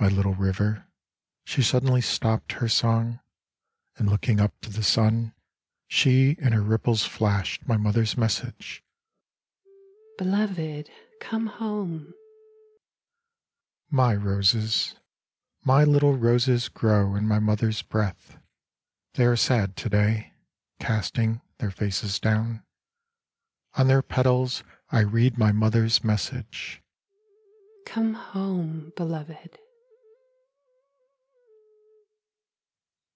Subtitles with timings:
[0.00, 0.86] My little river.
[1.46, 3.20] She suddenly stopped her song,
[3.96, 5.32] And looking up to the sun,
[5.88, 8.84] She in her ripples flashed my Mother's message:
[10.18, 10.90] Beloved,
[11.22, 12.12] come home!"
[13.90, 14.96] io6 My Little Bird My roses.
[15.64, 18.38] My little roses grow in my Mother's breath,
[19.14, 20.34] They are sad to day,
[20.78, 22.62] Casting their faces down;
[23.72, 26.82] On their petals I read my Mother's message:
[27.84, 28.92] '* Come home.
[28.98, 29.60] Beloved